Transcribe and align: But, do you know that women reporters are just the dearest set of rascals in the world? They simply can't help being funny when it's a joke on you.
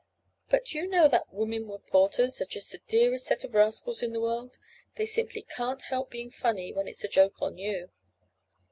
But, 0.49 0.65
do 0.65 0.79
you 0.79 0.87
know 0.87 1.07
that 1.07 1.31
women 1.31 1.69
reporters 1.69 2.41
are 2.41 2.45
just 2.45 2.71
the 2.71 2.79
dearest 2.87 3.23
set 3.27 3.43
of 3.43 3.53
rascals 3.53 4.01
in 4.01 4.13
the 4.13 4.19
world? 4.19 4.57
They 4.95 5.05
simply 5.05 5.43
can't 5.43 5.79
help 5.83 6.09
being 6.09 6.31
funny 6.31 6.73
when 6.73 6.87
it's 6.87 7.03
a 7.03 7.07
joke 7.07 7.39
on 7.39 7.59
you. 7.59 7.91